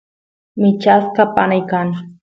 michasqa 0.61 1.23
panay 1.35 1.61
kan 1.69 1.87